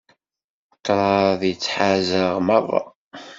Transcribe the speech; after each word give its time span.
Ṭṭraḍ 0.77 1.39
yettḥaz-aɣ 1.45 2.35
merra. 2.47 2.81